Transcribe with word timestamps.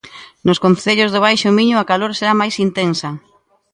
Nos 0.45 0.61
concellos 0.65 1.11
do 1.11 1.23
Baixo 1.25 1.49
Miño 1.57 1.75
a 1.79 1.87
calor 1.91 2.11
será 2.17 2.33
máis 2.41 2.55
intensa. 2.65 3.09